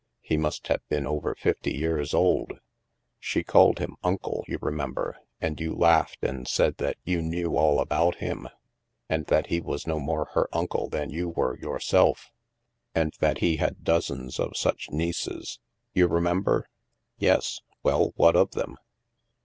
He 0.21 0.35
must 0.35 0.67
have 0.69 0.81
been 0.89 1.05
over 1.05 1.35
fifty 1.35 1.75
years 1.75 2.11
old. 2.11 2.53
She 3.19 3.43
called 3.43 3.77
him 3.77 3.95
* 4.01 4.03
uncle' 4.03 4.43
you 4.47 4.57
remember, 4.59 5.19
and 5.39 5.59
you 5.59 5.75
laughed 5.75 6.23
and 6.23 6.47
said 6.47 6.77
that 6.77 6.95
you 7.03 7.21
knew 7.21 7.55
all 7.55 7.79
about 7.79 8.15
him, 8.15 8.47
and 9.09 9.27
that 9.27 9.45
he 9.53 9.61
was 9.61 9.85
no 9.85 9.99
more 9.99 10.25
her 10.33 10.49
uncle 10.51 10.89
than 10.89 11.09
were 11.33 11.55
you 11.55 11.61
yourself, 11.69 12.31
and 12.95 13.13
that 13.19 13.41
he 13.45 13.57
had 13.57 13.83
dozens 13.83 14.39
of 14.39 14.57
such 14.57 14.89
nieces. 14.89 15.59
You 15.93 16.07
remember?" 16.07 16.67
Yes. 17.19 17.61
Well, 17.83 18.11
what 18.15 18.35
of 18.35 18.53
them? 18.53 18.77